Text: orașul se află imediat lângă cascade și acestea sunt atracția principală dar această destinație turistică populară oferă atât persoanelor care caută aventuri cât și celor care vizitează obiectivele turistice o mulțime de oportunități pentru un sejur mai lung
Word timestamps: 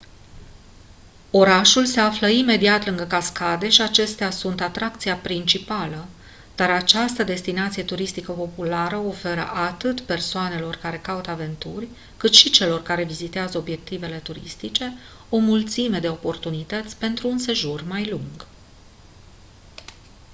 orașul 1.31 1.85
se 1.85 1.99
află 1.99 2.29
imediat 2.29 2.85
lângă 2.85 3.05
cascade 3.05 3.69
și 3.69 3.81
acestea 3.81 4.29
sunt 4.29 4.61
atracția 4.61 5.15
principală 5.17 6.07
dar 6.55 6.69
această 6.69 7.23
destinație 7.23 7.83
turistică 7.83 8.31
populară 8.31 8.97
oferă 8.97 9.41
atât 9.53 10.01
persoanelor 10.01 10.75
care 10.75 10.97
caută 10.99 11.29
aventuri 11.29 11.87
cât 12.17 12.33
și 12.33 12.49
celor 12.49 12.81
care 12.83 13.03
vizitează 13.03 13.57
obiectivele 13.57 14.17
turistice 14.17 14.93
o 15.29 15.37
mulțime 15.37 15.99
de 15.99 16.09
oportunități 16.09 16.97
pentru 16.97 17.27
un 17.27 17.37
sejur 17.37 17.81
mai 17.87 18.09
lung 18.09 18.45